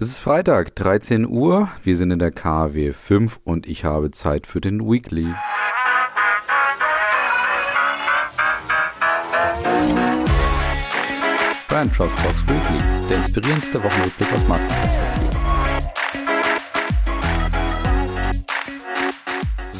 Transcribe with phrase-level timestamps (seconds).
[0.00, 1.68] Es ist Freitag, 13 Uhr.
[1.82, 5.34] Wir sind in der KW 5 und ich habe Zeit für den Weekly.
[11.66, 15.37] Brand Trust Talks Weekly, der inspirierendste Wochenrückblick aus Markenperspektive.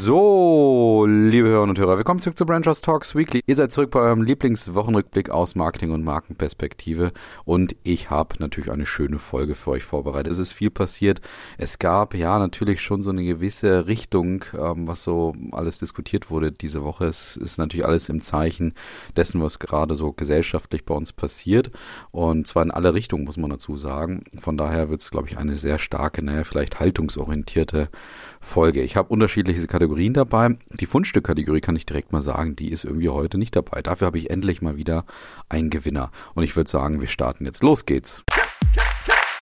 [0.01, 3.41] So, liebe Hörerinnen und Hörer, willkommen zurück zu Brand Trust Talks Weekly.
[3.45, 7.11] Ihr seid zurück bei eurem Lieblingswochenrückblick aus Marketing und Markenperspektive
[7.43, 10.31] und ich habe natürlich eine schöne Folge für euch vorbereitet.
[10.31, 11.19] Es ist viel passiert.
[11.57, 16.53] Es gab ja natürlich schon so eine gewisse Richtung, ähm, was so alles diskutiert wurde
[16.53, 17.05] diese Woche.
[17.05, 18.75] Es ist natürlich alles im Zeichen
[19.17, 21.71] dessen, was gerade so gesellschaftlich bei uns passiert
[22.11, 24.23] und zwar in alle Richtungen, muss man dazu sagen.
[24.39, 27.89] Von daher wird es, glaube ich, eine sehr starke, naja, vielleicht haltungsorientierte
[28.39, 28.81] Folge.
[28.81, 30.57] Ich habe unterschiedliche Kategorien dabei.
[30.71, 33.81] Die Fundstück-Kategorie kann ich direkt mal sagen, die ist irgendwie heute nicht dabei.
[33.81, 35.05] Dafür habe ich endlich mal wieder
[35.49, 36.11] einen Gewinner.
[36.33, 37.63] Und ich würde sagen, wir starten jetzt.
[37.63, 38.23] Los geht's.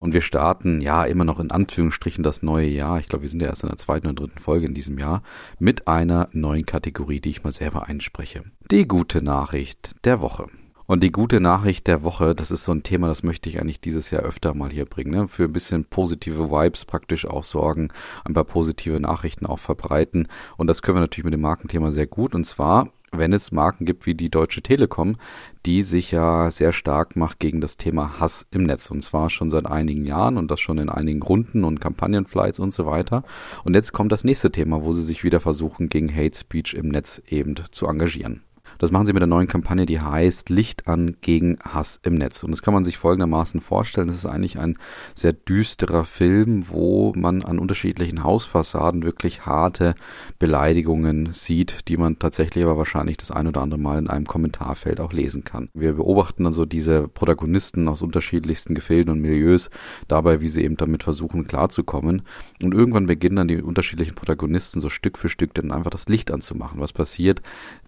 [0.02, 2.98] Und wir starten ja immer noch in Anführungsstrichen das neue Jahr.
[2.98, 5.22] Ich glaube, wir sind ja erst in der zweiten und dritten Folge in diesem Jahr
[5.60, 8.42] mit einer neuen Kategorie, die ich mal selber einspreche.
[8.72, 10.48] Die gute Nachricht der Woche.
[10.92, 13.80] Und die gute Nachricht der Woche, das ist so ein Thema, das möchte ich eigentlich
[13.80, 15.26] dieses Jahr öfter mal hier bringen, ne?
[15.26, 17.88] für ein bisschen positive Vibes praktisch auch sorgen,
[18.26, 20.28] ein paar positive Nachrichten auch verbreiten.
[20.58, 22.34] Und das können wir natürlich mit dem Markenthema sehr gut.
[22.34, 25.16] Und zwar wenn es Marken gibt wie die Deutsche Telekom,
[25.64, 28.90] die sich ja sehr stark macht gegen das Thema Hass im Netz.
[28.90, 32.74] Und zwar schon seit einigen Jahren und das schon in einigen Runden und Kampagnenflights und
[32.74, 33.22] so weiter.
[33.64, 36.88] Und jetzt kommt das nächste Thema, wo sie sich wieder versuchen, gegen Hate Speech im
[36.88, 38.42] Netz eben zu engagieren.
[38.83, 42.42] Das machen sie mit der neuen Kampagne, die heißt Licht an gegen Hass im Netz.
[42.42, 44.08] Und das kann man sich folgendermaßen vorstellen.
[44.08, 44.77] Das ist eigentlich ein
[45.14, 49.94] sehr düsterer Film, wo man an unterschiedlichen Hausfassaden wirklich harte
[50.41, 54.98] Beleidigungen sieht, die man tatsächlich aber wahrscheinlich das ein oder andere Mal in einem Kommentarfeld
[54.98, 55.69] auch lesen kann.
[55.75, 59.70] Wir beobachten also diese Protagonisten aus unterschiedlichsten Gefilden und Milieus
[60.08, 62.22] dabei, wie sie eben damit versuchen klarzukommen.
[62.60, 66.33] Und irgendwann beginnen dann die unterschiedlichen Protagonisten so Stück für Stück dann einfach das Licht
[66.33, 66.80] anzumachen.
[66.80, 67.42] Was passiert?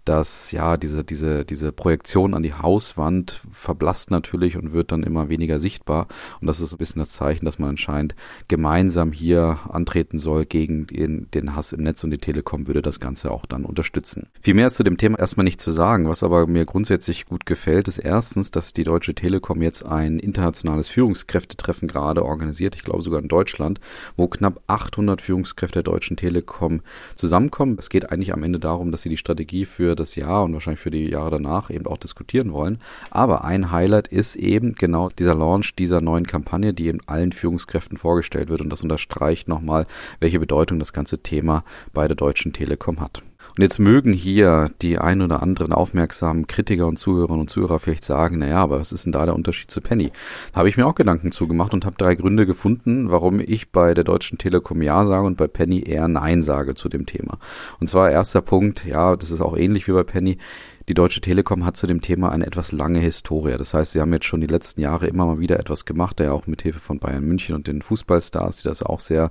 [0.05, 5.31] dass ja diese, diese, diese Projektion an die Hauswand verblasst natürlich und wird dann immer
[5.31, 6.09] weniger sichtbar.
[6.41, 8.15] Und das ist ein bisschen das Zeichen, dass man anscheinend
[8.49, 13.01] gemeinsam hier antreten soll gegen den, den Hass im Netz und die Telekom würde das
[13.01, 14.27] Ganze auch dann unterstützen.
[14.43, 16.09] Viel mehr ist zu dem Thema erstmal nicht zu sagen.
[16.09, 20.89] Was aber mir grundsätzlich gut gefällt, ist erstens, dass die Deutsche Telekom jetzt ein internationales
[20.89, 23.81] Führungskräftetreffen gerade organisiert, ich glaube sogar in Deutschland,
[24.17, 26.83] wo knapp 800 Führungskräfte der Deutschen Telekom
[27.15, 27.77] zusammenkommen.
[27.79, 30.74] Es geht eigentlich am Ende darum, dass sie die Strategie für das Jahr und wahrscheinlich
[30.77, 32.79] für die Jahre danach eben auch diskutieren wollen.
[33.11, 37.99] Aber ein Highlight ist eben genau dieser Launch dieser neuen Kampagne, die eben allen Führungskräften
[37.99, 38.61] vorgestellt wird.
[38.61, 39.87] Und das unterstreicht nochmal,
[40.21, 43.23] welche Bedeutung das ganze Thema bei der Deutschen Telekom hat.
[43.57, 48.05] Und jetzt mögen hier die ein oder anderen aufmerksamen Kritiker und Zuhörerinnen und Zuhörer vielleicht
[48.05, 50.11] sagen, naja, aber was ist denn da der Unterschied zu Penny?
[50.53, 53.95] Da habe ich mir auch Gedanken zugemacht und habe drei Gründe gefunden, warum ich bei
[53.95, 57.39] der Deutschen Telekom Ja sage und bei Penny eher Nein sage zu dem Thema.
[57.79, 60.39] Und zwar erster Punkt, ja, das ist auch ähnlich wie bei Penny.
[60.87, 63.57] Die Deutsche Telekom hat zu dem Thema eine etwas lange Historie.
[63.57, 66.33] Das heißt, sie haben jetzt schon die letzten Jahre immer mal wieder etwas gemacht, ja
[66.33, 69.31] auch mit Hilfe von Bayern München und den Fußballstars, die das auch sehr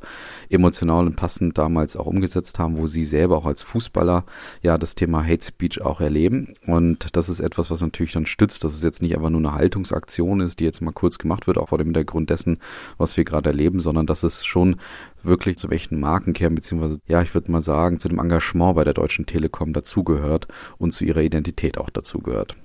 [0.50, 4.25] emotional und passend damals auch umgesetzt haben, wo sie selber auch als Fußballer
[4.63, 6.56] ja das Thema Hate Speech auch erleben.
[6.66, 9.53] Und das ist etwas, was natürlich dann stützt, dass es jetzt nicht einfach nur eine
[9.53, 12.58] Haltungsaktion ist, die jetzt mal kurz gemacht wird, auch vor dem Hintergrund dessen,
[12.97, 14.78] was wir gerade erleben, sondern dass es schon
[15.23, 18.94] wirklich zu welchen Markenkern, beziehungsweise, ja, ich würde mal sagen, zu dem Engagement bei der
[18.94, 20.47] Deutschen Telekom dazugehört
[20.78, 22.56] und zu ihrer Identität auch dazugehört.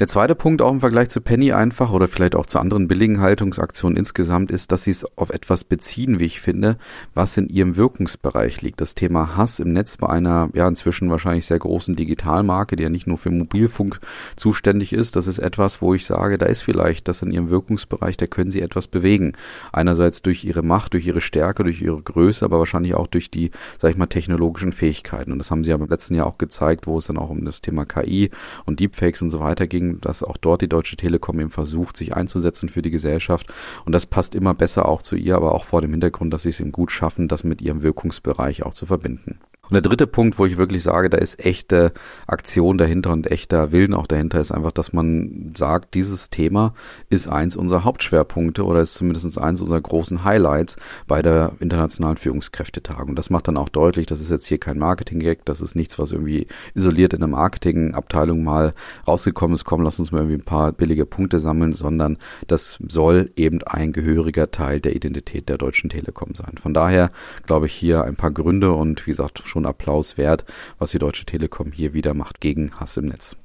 [0.00, 3.20] Der zweite Punkt auch im Vergleich zu Penny einfach oder vielleicht auch zu anderen billigen
[3.20, 6.78] Haltungsaktionen insgesamt ist, dass sie es auf etwas beziehen, wie ich finde,
[7.14, 8.80] was in ihrem Wirkungsbereich liegt.
[8.80, 12.90] Das Thema Hass im Netz bei einer ja inzwischen wahrscheinlich sehr großen Digitalmarke, die ja
[12.90, 13.98] nicht nur für Mobilfunk
[14.36, 18.16] zuständig ist, das ist etwas, wo ich sage, da ist vielleicht das in ihrem Wirkungsbereich,
[18.16, 19.32] da können sie etwas bewegen.
[19.72, 23.50] Einerseits durch ihre Macht, durch ihre Stärke, durch ihre Größe, aber wahrscheinlich auch durch die,
[23.80, 25.32] sag ich mal, technologischen Fähigkeiten.
[25.32, 27.44] Und das haben sie ja im letzten Jahr auch gezeigt, wo es dann auch um
[27.44, 28.30] das Thema KI
[28.64, 32.14] und Deepfakes und so weiter ging dass auch dort die Deutsche Telekom eben versucht, sich
[32.14, 33.52] einzusetzen für die Gesellschaft.
[33.84, 36.50] Und das passt immer besser auch zu ihr, aber auch vor dem Hintergrund, dass sie
[36.50, 39.40] es eben gut schaffen, das mit ihrem Wirkungsbereich auch zu verbinden.
[39.70, 41.92] Und der dritte Punkt, wo ich wirklich sage, da ist echte
[42.26, 46.72] Aktion dahinter und echter Willen auch dahinter, ist einfach, dass man sagt, dieses Thema
[47.10, 50.76] ist eins unserer Hauptschwerpunkte oder ist zumindest eins unserer großen Highlights
[51.06, 53.14] bei der internationalen Führungskräftetagung.
[53.14, 56.12] Das macht dann auch deutlich, das ist jetzt hier kein Marketing-Gag, das ist nichts, was
[56.12, 58.72] irgendwie isoliert in der Marketingabteilung mal
[59.06, 62.16] rausgekommen ist, komm, lass uns mal irgendwie ein paar billige Punkte sammeln, sondern
[62.46, 66.54] das soll eben ein gehöriger Teil der Identität der Deutschen Telekom sein.
[66.60, 67.10] Von daher
[67.44, 70.44] glaube ich hier ein paar Gründe und wie gesagt, schon schon Applaus wert,
[70.78, 73.36] was die Deutsche Telekom hier wieder macht gegen Hass im Netz.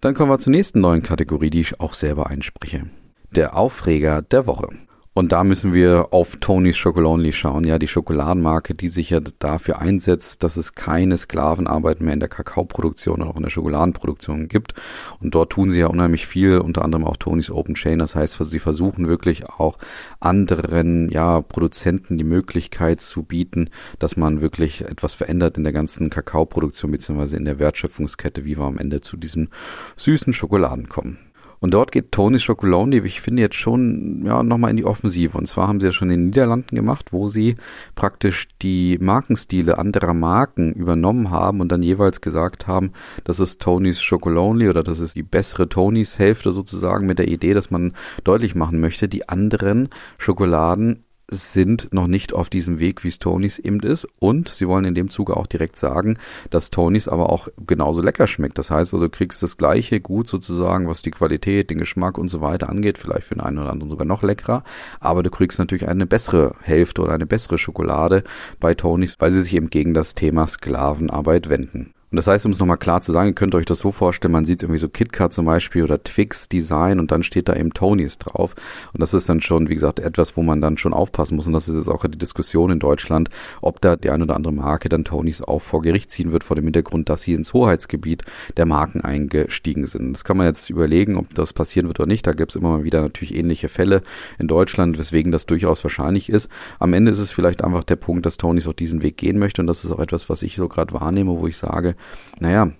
[0.00, 2.86] Dann kommen wir zur nächsten neuen Kategorie, die ich auch selber einspreche.
[3.32, 4.68] Der Aufreger der Woche.
[5.12, 9.80] Und da müssen wir auf Tony's Chocolonely schauen, ja, die Schokoladenmarke, die sich ja dafür
[9.80, 14.74] einsetzt, dass es keine Sklavenarbeit mehr in der Kakaoproduktion oder auch in der Schokoladenproduktion gibt.
[15.18, 17.98] Und dort tun sie ja unheimlich viel, unter anderem auch Tony's Open Chain.
[17.98, 19.78] Das heißt, sie versuchen wirklich auch
[20.20, 26.08] anderen, ja, Produzenten die Möglichkeit zu bieten, dass man wirklich etwas verändert in der ganzen
[26.10, 29.48] Kakaoproduktion beziehungsweise in der Wertschöpfungskette, wie wir am Ende zu diesen
[29.96, 31.18] süßen Schokoladen kommen.
[31.60, 35.36] Und dort geht Tony's Chocolonely, ich finde jetzt schon, ja, nochmal in die Offensive.
[35.36, 37.56] Und zwar haben sie ja schon in den Niederlanden gemacht, wo sie
[37.94, 42.92] praktisch die Markenstile anderer Marken übernommen haben und dann jeweils gesagt haben,
[43.24, 47.52] das ist Tony's Chocolonely oder das ist die bessere Tonys Hälfte sozusagen mit der Idee,
[47.52, 47.92] dass man
[48.24, 53.58] deutlich machen möchte, die anderen Schokoladen sind noch nicht auf diesem Weg, wie es Tonys
[53.58, 54.06] eben ist.
[54.18, 56.18] Und sie wollen in dem Zuge auch direkt sagen,
[56.50, 58.58] dass Tonys aber auch genauso lecker schmeckt.
[58.58, 62.28] Das heißt also, du kriegst das gleiche Gut sozusagen, was die Qualität, den Geschmack und
[62.28, 62.98] so weiter angeht.
[62.98, 64.64] Vielleicht für den einen oder anderen sogar noch leckerer.
[64.98, 68.24] Aber du kriegst natürlich eine bessere Hälfte oder eine bessere Schokolade
[68.58, 71.94] bei Tonys, weil sie sich eben gegen das Thema Sklavenarbeit wenden.
[72.10, 74.32] Und das heißt, um es nochmal klar zu sagen, ihr könnt euch das so vorstellen,
[74.32, 77.72] man sieht irgendwie so KitKat zum Beispiel oder Twix Design und dann steht da eben
[77.72, 78.56] Tonys drauf.
[78.92, 81.46] Und das ist dann schon, wie gesagt, etwas, wo man dann schon aufpassen muss.
[81.46, 83.30] Und das ist jetzt auch die Diskussion in Deutschland,
[83.62, 86.56] ob da die eine oder andere Marke dann Tonys auch vor Gericht ziehen wird, vor
[86.56, 88.24] dem Hintergrund, dass sie ins Hoheitsgebiet
[88.56, 90.12] der Marken eingestiegen sind.
[90.12, 92.26] Das kann man jetzt überlegen, ob das passieren wird oder nicht.
[92.26, 94.02] Da gibt es immer mal wieder natürlich ähnliche Fälle
[94.40, 96.50] in Deutschland, weswegen das durchaus wahrscheinlich ist.
[96.80, 99.62] Am Ende ist es vielleicht einfach der Punkt, dass Tonys auch diesen Weg gehen möchte.
[99.62, 101.94] Und das ist auch etwas, was ich so gerade wahrnehme, wo ich sage,
[102.38, 102.72] naja,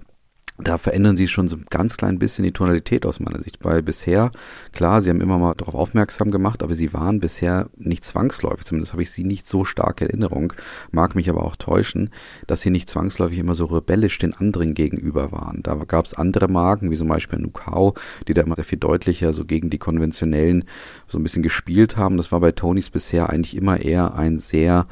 [0.62, 3.64] da verändern sie schon so ein ganz klein bisschen die Tonalität aus meiner Sicht.
[3.64, 4.31] Weil bisher,
[4.72, 8.64] klar, sie haben immer mal darauf aufmerksam gemacht, aber sie waren bisher nicht zwangsläufig.
[8.64, 10.52] Zumindest habe ich sie nicht so stark in Erinnerung.
[10.90, 12.11] Mag mich aber auch täuschen,
[12.46, 15.62] dass sie nicht zwangsläufig immer so rebellisch den anderen gegenüber waren.
[15.62, 17.94] Da gab es andere Marken, wie zum Beispiel Nukao,
[18.28, 20.64] die da immer sehr viel deutlicher so gegen die konventionellen
[21.06, 22.16] so ein bisschen gespielt haben.
[22.16, 24.87] Das war bei Tonys bisher eigentlich immer eher ein sehr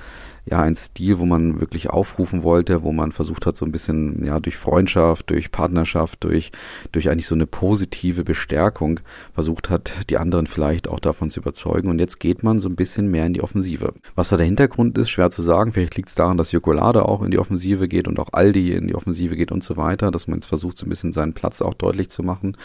[0.51, 4.25] ja ein Stil, wo man wirklich aufrufen wollte, wo man versucht hat, so ein bisschen
[4.25, 6.53] ja durch Freundschaft, durch Partnerschaft, durch
[6.93, 9.01] durch eigentlich so eine positive Bestärkung
[9.35, 11.89] versucht hat, die anderen vielleicht auch davon zu überzeugen.
[11.89, 13.95] Und jetzt geht man so ein bisschen mehr in die Offensive.
[14.15, 15.73] Was da der Hintergrund ist, schwer zu sagen.
[15.73, 18.89] Vielleicht liegt es daran, dass Jokolade auch in die Offensive geht und auch Aldi in
[18.89, 21.63] die Offensive geht und so weiter, dass man jetzt versucht, so ein bisschen seinen Platz
[21.63, 22.57] auch deutlich zu machen.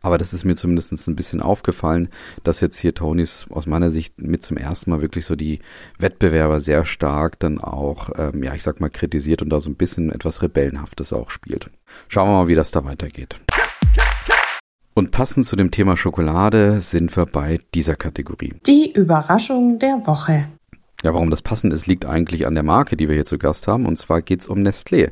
[0.00, 2.08] Aber das ist mir zumindest ein bisschen aufgefallen,
[2.44, 5.60] dass jetzt hier Tonys aus meiner Sicht mit zum ersten Mal wirklich so die
[5.98, 9.70] Wettbewerber sehr stark Markt dann auch, ähm, ja, ich sag mal, kritisiert und da so
[9.70, 11.70] ein bisschen etwas Rebellenhaftes auch spielt.
[12.08, 13.36] Schauen wir mal, wie das da weitergeht.
[14.94, 18.52] Und passend zu dem Thema Schokolade sind wir bei dieser Kategorie.
[18.66, 20.48] Die Überraschung der Woche.
[21.02, 23.66] Ja, warum das passend ist, liegt eigentlich an der Marke, die wir hier zu Gast
[23.66, 23.86] haben.
[23.86, 25.10] Und zwar geht's um Nestlé.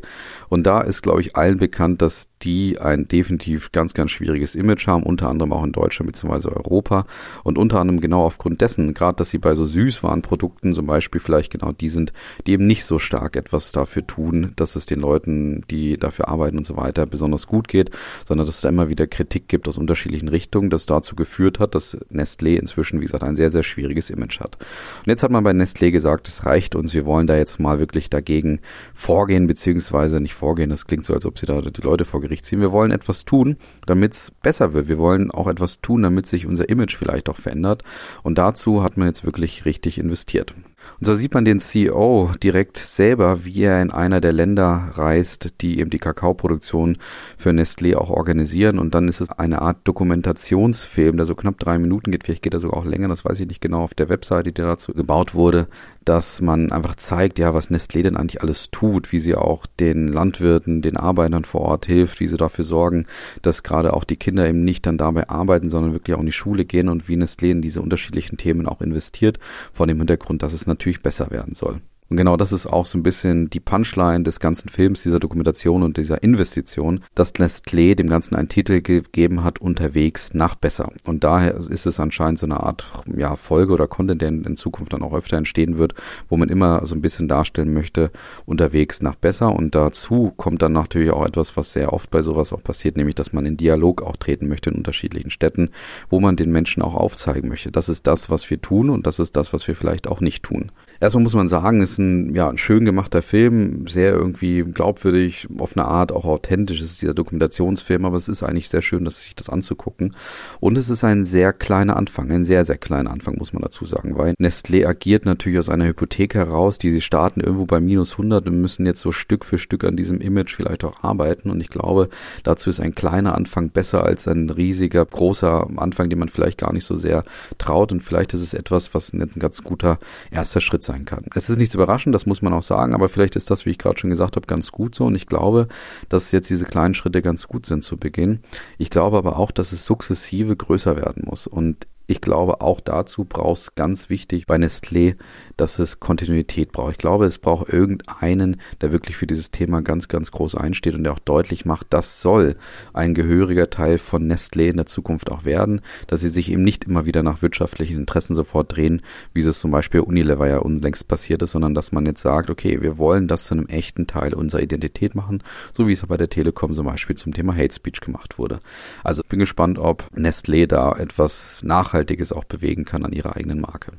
[0.49, 4.87] Und da ist, glaube ich, allen bekannt, dass die ein definitiv ganz, ganz schwieriges Image
[4.87, 6.49] haben, unter anderem auch in Deutschland bzw.
[6.49, 7.07] Europa.
[7.43, 11.53] Und unter anderem genau aufgrund dessen, gerade dass sie bei so Süßwarenprodukten zum Beispiel vielleicht
[11.53, 12.13] genau die sind,
[12.47, 16.57] die eben nicht so stark etwas dafür tun, dass es den Leuten, die dafür arbeiten
[16.57, 17.91] und so weiter, besonders gut geht,
[18.27, 21.75] sondern dass es da immer wieder Kritik gibt aus unterschiedlichen Richtungen, das dazu geführt hat,
[21.75, 24.57] dass Nestlé inzwischen, wie gesagt, ein sehr, sehr schwieriges Image hat.
[25.01, 27.59] Und jetzt hat man bei Nestlé Nestlé gesagt, es reicht uns, wir wollen da jetzt
[27.59, 28.61] mal wirklich dagegen
[28.95, 32.45] vorgehen, beziehungsweise nicht vorgehen, das klingt so, als ob sie da die Leute vor Gericht
[32.45, 32.61] ziehen.
[32.61, 33.57] Wir wollen etwas tun,
[33.87, 34.89] damit es besser wird.
[34.89, 37.83] Wir wollen auch etwas tun, damit sich unser Image vielleicht auch verändert.
[38.23, 40.55] Und dazu hat man jetzt wirklich richtig investiert.
[40.99, 45.61] Und so sieht man den CEO direkt selber, wie er in einer der Länder reist,
[45.61, 46.99] die eben die Kakaoproduktion
[47.39, 48.79] für Nestlé auch organisieren.
[48.79, 52.25] Und dann ist es eine Art Dokumentationsfilm, der so knapp drei Minuten geht.
[52.25, 54.63] Vielleicht geht er sogar auch länger, das weiß ich nicht genau, auf der Webseite, die
[54.63, 55.69] dazu gebaut wurde,
[56.05, 60.09] dass man einfach zeigt, ja, was Nestlé denn eigentlich alles tut, wie sie auch den
[60.09, 63.07] Landwirten, den Arbeitern vor Ort hilft, wie sie dafür sorgen,
[63.43, 66.33] dass gerade auch die Kinder eben nicht dann dabei arbeiten, sondern wirklich auch in die
[66.33, 69.39] Schule gehen und wie Nestlé in diese unterschiedlichen Themen auch investiert,
[69.73, 71.83] vor dem Hintergrund, dass es natürlich besser werden soll.
[72.11, 75.85] Und genau das ist auch so ein bisschen die Punchline des ganzen Films, dieser Dokumentation
[75.85, 80.91] und dieser Investition, dass Nestlé dem Ganzen einen Titel gegeben hat, unterwegs nach besser.
[81.05, 82.85] Und daher ist es anscheinend so eine Art
[83.17, 85.95] ja, Folge oder Content, der in, in Zukunft dann auch öfter entstehen wird,
[86.29, 88.11] wo man immer so ein bisschen darstellen möchte,
[88.45, 89.55] unterwegs nach besser.
[89.55, 93.15] Und dazu kommt dann natürlich auch etwas, was sehr oft bei sowas auch passiert, nämlich
[93.15, 95.71] dass man in Dialog auch treten möchte in unterschiedlichen Städten,
[96.09, 97.71] wo man den Menschen auch aufzeigen möchte.
[97.71, 100.43] Das ist das, was wir tun und das ist das, was wir vielleicht auch nicht
[100.43, 100.73] tun.
[101.01, 105.75] Erstmal muss man sagen, ist ein, ja, ein schön gemachter Film, sehr irgendwie glaubwürdig, auf
[105.75, 106.83] eine Art auch authentisch.
[106.83, 110.15] Ist dieser Dokumentationsfilm, aber es ist eigentlich sehr schön, dass sich das anzugucken.
[110.61, 113.87] Und es ist ein sehr kleiner Anfang, ein sehr, sehr kleiner Anfang, muss man dazu
[113.87, 118.13] sagen, weil Nestlé agiert natürlich aus einer Hypothek heraus, die sie starten irgendwo bei minus
[118.13, 121.49] 100 und müssen jetzt so Stück für Stück an diesem Image vielleicht auch arbeiten.
[121.49, 122.11] Und ich glaube,
[122.43, 126.75] dazu ist ein kleiner Anfang besser als ein riesiger, großer Anfang, den man vielleicht gar
[126.75, 127.25] nicht so sehr
[127.57, 127.91] traut.
[127.91, 129.99] Und vielleicht ist es etwas, was ein ganz guter
[130.31, 131.25] erster Schritt sein kann.
[131.35, 133.79] Es ist nichts überraschend, das muss man auch sagen, aber vielleicht ist das, wie ich
[133.79, 135.05] gerade schon gesagt habe, ganz gut so.
[135.07, 135.69] Und ich glaube,
[136.09, 138.41] dass jetzt diese kleinen Schritte ganz gut sind zu Beginn.
[138.79, 141.47] Ich glaube aber auch, dass es sukzessive größer werden muss.
[141.47, 145.15] Und ich glaube, auch dazu braucht es ganz wichtig bei Nestlé,
[145.57, 146.93] dass es Kontinuität braucht.
[146.93, 151.05] Ich glaube, es braucht irgendeinen, der wirklich für dieses Thema ganz, ganz groß einsteht und
[151.05, 152.57] der auch deutlich macht, das soll
[152.93, 156.85] ein gehöriger Teil von Nestlé in der Zukunft auch werden, dass sie sich eben nicht
[156.85, 159.03] immer wieder nach wirtschaftlichen Interessen sofort drehen,
[159.33, 162.83] wie es zum Beispiel Unilever ja unlängst passiert ist, sondern dass man jetzt sagt, okay,
[162.83, 166.29] wir wollen das zu einem echten Teil unserer Identität machen, so wie es bei der
[166.29, 168.59] Telekom zum Beispiel zum Thema Hate Speech gemacht wurde.
[169.05, 173.61] Also bin gespannt, ob Nestlé da etwas nachhaltig Nachhaltiges auch bewegen kann an ihrer eigenen
[173.61, 173.93] Marke.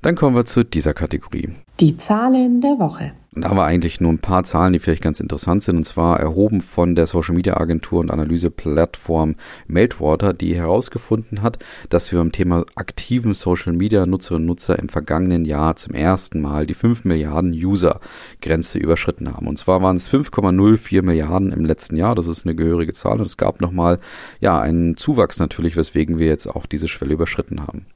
[0.00, 1.50] Dann kommen wir zu dieser Kategorie.
[1.80, 3.14] Die Zahlen der Woche.
[3.34, 5.84] Und da haben wir eigentlich nur ein paar Zahlen, die vielleicht ganz interessant sind, und
[5.84, 9.34] zwar erhoben von der Social Media Agentur und Analyseplattform
[9.66, 14.88] Meltwater, die herausgefunden hat, dass wir beim Thema aktiven Social Media Nutzerinnen und Nutzer im
[14.88, 18.00] vergangenen Jahr zum ersten Mal die 5 Milliarden User
[18.40, 19.46] Grenze überschritten haben.
[19.46, 22.14] Und zwar waren es 5,04 Milliarden im letzten Jahr.
[22.14, 23.18] Das ist eine gehörige Zahl.
[23.18, 23.98] Und es gab nochmal,
[24.40, 27.86] ja, einen Zuwachs natürlich, weswegen wir jetzt auch diese Schwelle überschritten haben.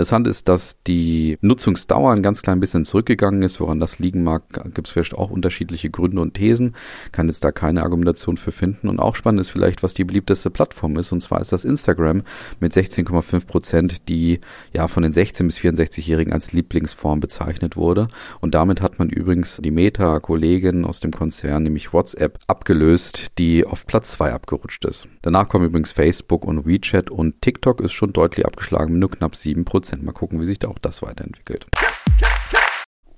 [0.00, 3.60] Interessant ist, dass die Nutzungsdauer ein ganz klein bisschen zurückgegangen ist.
[3.60, 6.74] Woran das liegen mag, gibt es vielleicht auch unterschiedliche Gründe und Thesen.
[7.12, 8.88] Kann jetzt da keine Argumentation für finden.
[8.88, 11.12] Und auch spannend ist vielleicht, was die beliebteste Plattform ist.
[11.12, 12.22] Und zwar ist das Instagram
[12.60, 14.40] mit 16,5 Prozent, die
[14.72, 18.08] ja von den 16- bis 64-Jährigen als Lieblingsform bezeichnet wurde.
[18.40, 23.86] Und damit hat man übrigens die Meta-Kollegin aus dem Konzern, nämlich WhatsApp, abgelöst, die auf
[23.86, 25.08] Platz 2 abgerutscht ist.
[25.20, 29.66] Danach kommen übrigens Facebook und WeChat und TikTok ist schon deutlich abgeschlagen nur knapp 7
[29.66, 29.89] Prozent.
[29.90, 30.04] Prozent.
[30.04, 31.66] Mal gucken, wie sich da auch das weiterentwickelt.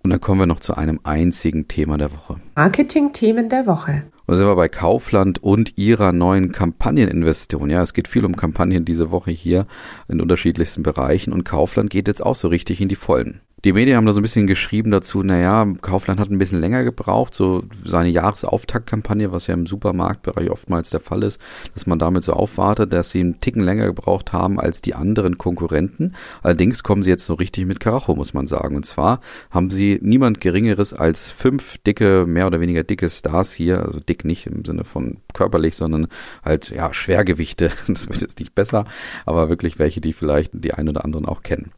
[0.02, 2.41] Und dann kommen wir noch zu einem einzigen Thema der Woche.
[2.57, 4.05] Marketing-Themen der Woche.
[4.33, 7.69] Und da sind wir bei Kaufland und ihrer neuen Kampagneninvestition.
[7.69, 9.67] Ja, es geht viel um Kampagnen diese Woche hier
[10.09, 13.43] in unterschiedlichsten Bereichen und Kaufland geht jetzt auch so richtig in die Vollen.
[13.65, 16.83] Die Medien haben da so ein bisschen geschrieben dazu, naja, Kaufland hat ein bisschen länger
[16.83, 21.41] gebraucht, so seine Jahresauftaktkampagne, was ja im Supermarktbereich oftmals der Fall ist,
[21.73, 25.39] dass man damit so aufwartet, dass sie einen Ticken länger gebraucht haben als die anderen
[25.39, 26.17] Konkurrenten.
[26.43, 28.75] Allerdings kommen sie jetzt so richtig mit Karacho, muss man sagen.
[28.75, 29.21] Und zwar
[29.53, 34.22] haben sie niemand Geringeres als fünf dicke, mehr oder weniger dicke Stars hier, also dick
[34.25, 36.09] nicht im Sinne von körperlich, sondern
[36.45, 37.71] halt, ja, Schwergewichte.
[37.93, 38.85] Das wird jetzt nicht besser,
[39.26, 41.73] aber wirklich welche, die vielleicht die einen oder anderen auch kennen.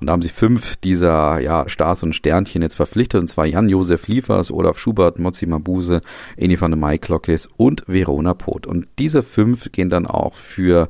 [0.00, 4.08] Und da haben sie fünf dieser ja, Stars und Sternchen jetzt verpflichtet, und zwar Jan-Josef
[4.08, 6.00] Liefers, Olaf Schubert, Mozzi Mabuse,
[6.36, 8.66] Eni van de Maiklockes und Verona Poth.
[8.66, 10.88] Und diese fünf gehen dann auch für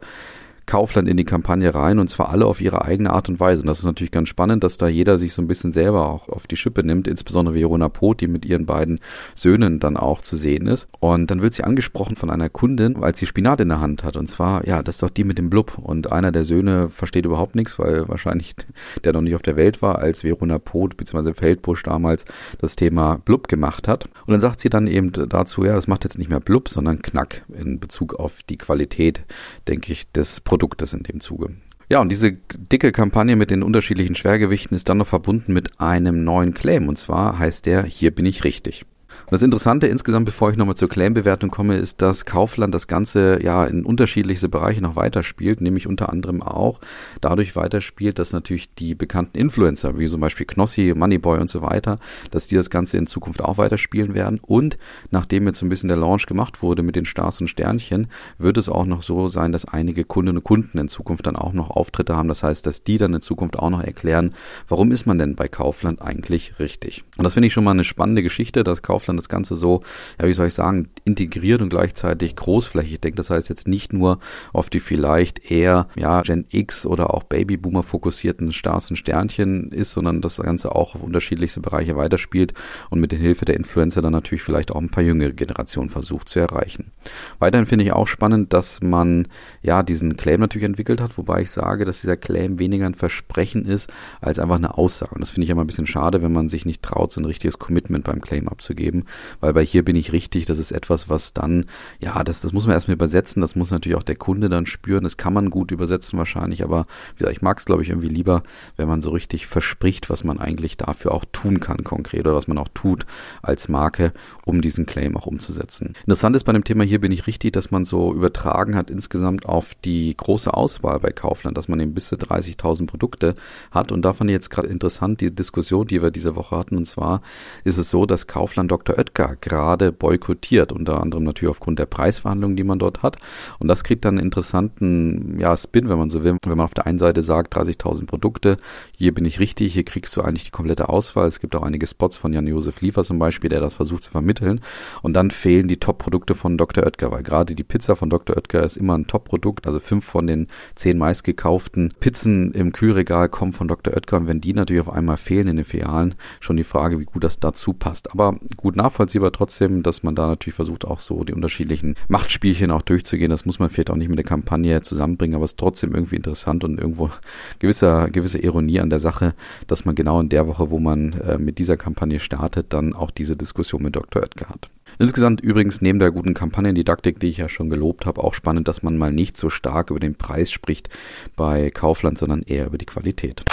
[0.68, 3.62] Kaufland in die Kampagne rein und zwar alle auf ihre eigene Art und Weise.
[3.62, 6.28] Und das ist natürlich ganz spannend, dass da jeder sich so ein bisschen selber auch
[6.28, 9.00] auf die Schippe nimmt, insbesondere Verona Poth, die mit ihren beiden
[9.34, 10.86] Söhnen dann auch zu sehen ist.
[11.00, 14.18] Und dann wird sie angesprochen von einer Kundin, weil sie Spinat in der Hand hat.
[14.18, 15.78] Und zwar, ja, das ist doch die mit dem Blub.
[15.78, 18.54] Und einer der Söhne versteht überhaupt nichts, weil wahrscheinlich
[19.04, 21.32] der noch nicht auf der Welt war, als Verona Poth bzw.
[21.32, 22.26] Feldbusch damals
[22.58, 24.04] das Thema Blub gemacht hat.
[24.26, 27.00] Und dann sagt sie dann eben dazu, ja, das macht jetzt nicht mehr Blub, sondern
[27.00, 29.22] Knack in Bezug auf die Qualität,
[29.66, 31.50] denke ich, des Produkts Produktes in dem Zuge.
[31.88, 36.24] Ja, und diese dicke Kampagne mit den unterschiedlichen Schwergewichten ist dann noch verbunden mit einem
[36.24, 36.88] neuen Claim.
[36.88, 38.84] Und zwar heißt der, hier bin ich richtig.
[39.30, 43.66] Das Interessante insgesamt, bevor ich nochmal zur Claim-Bewertung komme, ist, dass Kaufland das Ganze ja
[43.66, 46.80] in unterschiedlichste Bereiche noch weiterspielt, nämlich unter anderem auch
[47.20, 51.98] dadurch weiterspielt, dass natürlich die bekannten Influencer, wie zum Beispiel Knossi, Moneyboy und so weiter,
[52.30, 54.40] dass die das Ganze in Zukunft auch weiterspielen werden.
[54.40, 54.78] Und
[55.10, 58.06] nachdem jetzt so ein bisschen der Launch gemacht wurde mit den Stars und Sternchen,
[58.38, 61.52] wird es auch noch so sein, dass einige Kundinnen und Kunden in Zukunft dann auch
[61.52, 62.28] noch Auftritte haben.
[62.28, 64.34] Das heißt, dass die dann in Zukunft auch noch erklären,
[64.68, 67.04] warum ist man denn bei Kaufland eigentlich richtig.
[67.16, 69.82] Und das finde ich schon mal eine spannende Geschichte, dass Kaufland das Ganze so,
[70.20, 73.18] ja, wie soll ich sagen, integriert und gleichzeitig großflächig denkt.
[73.18, 74.18] Das heißt jetzt nicht nur
[74.52, 79.92] auf die vielleicht eher, ja, Gen X oder auch Babyboomer fokussierten Stars und Sternchen ist,
[79.92, 82.54] sondern das Ganze auch auf unterschiedlichste Bereiche weiterspielt
[82.90, 86.28] und mit der Hilfe der Influencer dann natürlich vielleicht auch ein paar jüngere Generationen versucht
[86.28, 86.92] zu erreichen.
[87.38, 89.28] Weiterhin finde ich auch spannend, dass man
[89.62, 93.64] ja diesen Claim natürlich entwickelt hat, wobei ich sage, dass dieser Claim weniger ein Versprechen
[93.64, 95.14] ist als einfach eine Aussage.
[95.14, 97.24] Und das finde ich immer ein bisschen schade, wenn man sich nicht traut, so ein
[97.24, 99.04] richtiges Commitment beim Claim abzugeben
[99.40, 101.66] weil bei hier bin ich richtig, das ist etwas, etwas, was dann,
[102.00, 105.04] ja, das, das muss man erstmal übersetzen, das muss natürlich auch der Kunde dann spüren,
[105.04, 108.08] das kann man gut übersetzen wahrscheinlich, aber wie gesagt, ich mag es, glaube ich, irgendwie
[108.08, 108.42] lieber,
[108.76, 112.48] wenn man so richtig verspricht, was man eigentlich dafür auch tun kann konkret oder was
[112.48, 113.06] man auch tut
[113.42, 114.12] als Marke,
[114.44, 115.94] um diesen Claim auch umzusetzen.
[116.02, 119.46] Interessant ist bei dem Thema hier bin ich richtig, dass man so übertragen hat insgesamt
[119.46, 123.34] auf die große Auswahl bei Kaufland, dass man eben bis zu 30.000 Produkte
[123.70, 126.76] hat und da fand ich jetzt gerade interessant die Diskussion, die wir diese Woche hatten
[126.76, 127.22] und zwar
[127.64, 128.98] ist es so, dass Kaufland Dr.
[128.98, 133.18] Oetker gerade boykottiert, unter anderem natürlich aufgrund der Preisverhandlungen, die man dort hat
[133.58, 136.74] und das kriegt dann einen interessanten ja, Spin, wenn man so will, wenn man auf
[136.74, 138.58] der einen Seite sagt 30.000 Produkte,
[138.96, 141.26] hier bin ich richtig, hier kriegst du eigentlich die komplette Auswahl.
[141.26, 144.60] Es gibt auch einige Spots von Jan-Josef Liefer zum Beispiel, der das versucht zu vermitteln.
[145.02, 146.84] Und dann fehlen die Top-Produkte von Dr.
[146.84, 148.36] Oetker, weil gerade die Pizza von Dr.
[148.36, 149.66] Oetker ist immer ein Top-Produkt.
[149.66, 153.94] Also fünf von den zehn meistgekauften Pizzen im Kühlregal kommen von Dr.
[153.94, 154.18] Oetker.
[154.18, 157.24] Und wenn die natürlich auf einmal fehlen in den Filialen, schon die Frage, wie gut
[157.24, 158.12] das dazu passt.
[158.12, 162.82] Aber gut nachvollziehbar trotzdem, dass man da natürlich versucht, auch so die unterschiedlichen Machtspielchen auch
[162.82, 163.30] durchzugehen.
[163.30, 166.16] Das muss man vielleicht auch nicht mit der Kampagne zusammenbringen, aber es ist trotzdem irgendwie
[166.16, 167.10] interessant und irgendwo
[167.58, 169.34] gewisser, gewisse Ironie an der Sache,
[169.66, 173.10] dass man genau in der Woche, wo man äh, mit dieser Kampagne startet, dann auch
[173.10, 174.22] diese Diskussion mit Dr.
[174.22, 174.70] Oetker hat.
[174.98, 178.82] Insgesamt übrigens neben der guten Kampagnendidaktik, die ich ja schon gelobt habe, auch spannend, dass
[178.82, 180.88] man mal nicht so stark über den Preis spricht
[181.36, 183.44] bei Kaufland, sondern eher über die Qualität.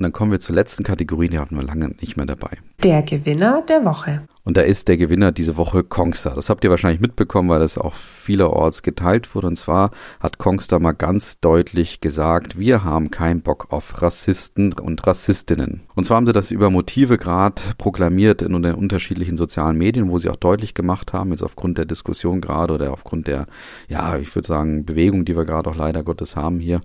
[0.00, 2.56] Und dann kommen wir zur letzten Kategorie, die hatten wir lange nicht mehr dabei.
[2.82, 4.26] Der Gewinner der Woche.
[4.44, 6.34] Und da ist der Gewinner diese Woche Kongstar.
[6.34, 9.48] Das habt ihr wahrscheinlich mitbekommen, weil das auch vielerorts geteilt wurde.
[9.48, 15.06] Und zwar hat Kongstar mal ganz deutlich gesagt, wir haben keinen Bock auf Rassisten und
[15.06, 15.82] Rassistinnen.
[15.94, 20.18] Und zwar haben sie das über Motive gerade proklamiert in den unterschiedlichen sozialen Medien, wo
[20.18, 23.46] sie auch deutlich gemacht haben, jetzt aufgrund der Diskussion gerade oder aufgrund der,
[23.88, 26.80] ja, ich würde sagen, Bewegung, die wir gerade auch leider Gottes haben hier,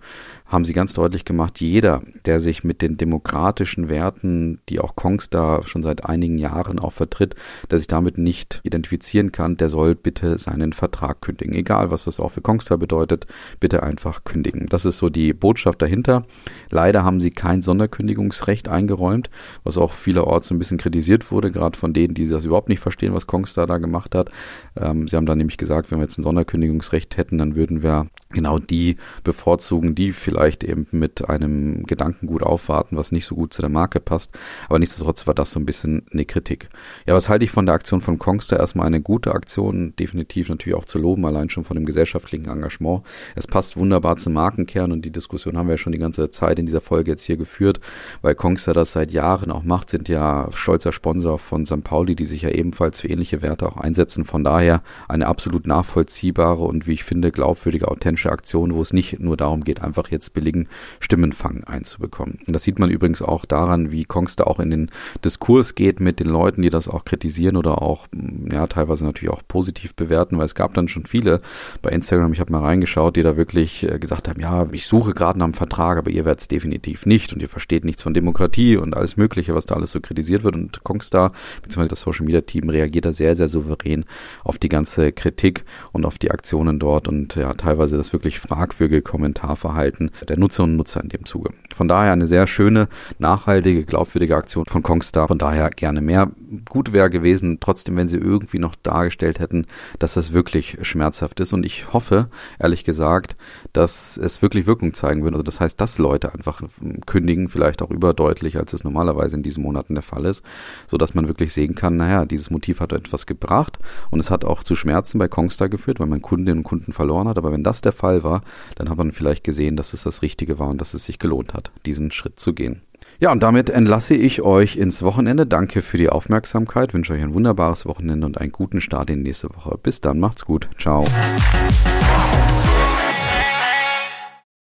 [0.46, 5.66] haben sie ganz deutlich gemacht, jeder, der sich mit den demokratischen Werten, die auch Kongstar
[5.66, 7.36] schon seit einigen Jahren auch vertritt,
[7.70, 11.54] der sich damit nicht identifizieren kann, der soll bitte seinen Vertrag kündigen.
[11.54, 13.28] Egal, was das auch für Kongstar bedeutet,
[13.60, 14.68] bitte einfach kündigen.
[14.68, 16.26] Das ist so die Botschaft dahinter.
[16.70, 19.30] Leider haben sie kein Sonderkündigungsrecht eingeräumt,
[19.64, 23.14] was auch vielerorts ein bisschen kritisiert wurde, gerade von denen, die das überhaupt nicht verstehen,
[23.14, 24.32] was Kongstar da gemacht hat.
[24.76, 28.08] Ähm, sie haben dann nämlich gesagt, wenn wir jetzt ein Sonderkündigungsrecht hätten, dann würden wir
[28.30, 33.62] genau die bevorzugen, die vielleicht eben mit einem Gedankengut aufwarten, was nicht so gut zu
[33.62, 34.38] der Marke passt.
[34.68, 36.70] Aber nichtsdestotrotz war das so ein bisschen eine Kritik.
[37.06, 38.58] Ja, was halte ich von der Aktion von Kongster?
[38.58, 43.02] Erstmal eine gute Aktion, definitiv natürlich auch zu loben, allein schon von dem gesellschaftlichen Engagement.
[43.36, 46.60] Es passt wunderbar zum Markenkern und die Diskussion haben wir ja schon die ganze Zeit
[46.60, 47.82] in dieser Folge jetzt hier geführt,
[48.22, 51.84] weil Kongster das seit Jahren auch macht, sind ja stolzer Sponsor von St.
[51.84, 54.24] Pauli, die sich ja ebenfalls für ähnliche Werte auch einsetzen.
[54.24, 59.20] Von daher eine absolut nachvollziehbare und wie ich finde glaubwürdige, authentische Aktion, wo es nicht
[59.20, 60.70] nur darum geht, einfach jetzt billigen
[61.02, 62.40] Stimmenfang einzubekommen.
[62.48, 64.90] Und das sieht man übrigens auch daran, wie Kongster auch in den
[65.26, 67.25] Diskurs geht mit den Leuten, die das auch kritisieren
[67.56, 68.08] oder auch
[68.52, 71.42] ja teilweise natürlich auch positiv bewerten, weil es gab dann schon viele
[71.82, 75.14] bei Instagram, ich habe mal reingeschaut, die da wirklich äh, gesagt haben, ja, ich suche
[75.14, 78.14] gerade nach einem Vertrag, aber ihr werdet es definitiv nicht und ihr versteht nichts von
[78.14, 81.32] Demokratie und alles Mögliche, was da alles so kritisiert wird und Kongstar
[81.64, 81.88] bzw.
[81.88, 84.06] das Social Media Team reagiert da sehr, sehr souverän
[84.44, 89.02] auf die ganze Kritik und auf die Aktionen dort und ja, teilweise das wirklich fragwürdige
[89.02, 91.52] Kommentarverhalten der Nutzerinnen und Nutzer in dem Zuge.
[91.76, 92.88] Von daher eine sehr schöne,
[93.20, 95.28] nachhaltige, glaubwürdige Aktion von Kongstar.
[95.28, 96.32] Von daher gerne mehr.
[96.70, 99.66] Gut wäre gewesen, trotzdem, wenn sie irgendwie noch dargestellt hätten,
[100.00, 101.54] dass das wirklich schmerzhaft ist.
[101.54, 103.38] Und ich hoffe, ehrlich gesagt,
[103.74, 105.36] dass es wirklich Wirkung zeigen würde.
[105.36, 106.62] Also das heißt, dass Leute einfach
[107.06, 110.44] kündigen, vielleicht auch überdeutlich, als es normalerweise in diesen Monaten der Fall ist,
[110.88, 113.80] so dass man wirklich sehen kann, naja, dieses Motiv hat etwas gebracht
[114.12, 117.28] und es hat auch zu Schmerzen bei Kongstar geführt, weil man Kundinnen und Kunden verloren
[117.28, 117.38] hat.
[117.38, 118.42] Aber wenn das der Fall war,
[118.76, 121.54] dann hat man vielleicht gesehen, dass es das Richtige war und dass es sich gelohnt
[121.54, 122.82] hat, diesen Schritt zu gehen.
[123.20, 125.46] Ja, und damit entlasse ich euch ins Wochenende.
[125.46, 129.30] Danke für die Aufmerksamkeit, wünsche euch ein wunderbares Wochenende und einen guten Start in die
[129.30, 129.78] nächste Woche.
[129.82, 130.70] Bis dann, macht's gut.
[130.78, 131.06] Ciao.